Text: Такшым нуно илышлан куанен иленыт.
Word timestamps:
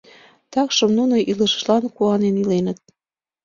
Такшым 0.51 0.91
нуно 0.99 1.15
илышлан 1.31 1.83
куанен 1.95 2.35
иленыт. 2.41 2.79